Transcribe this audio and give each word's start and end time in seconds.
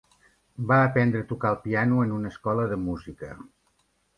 Va 0.71 0.77
aprendre 0.85 1.21
a 1.25 1.27
tocar 1.33 1.51
el 1.55 1.59
piano 1.67 2.01
en 2.07 2.17
una 2.17 2.33
escola 2.35 2.67
de 2.73 2.81
música. 2.89 3.31